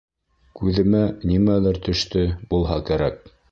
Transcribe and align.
Күҙемә 0.59 1.01
нимәлер 1.33 1.79
төштө 1.89 2.25
булһа 2.55 2.81
кәрәк 2.91 3.25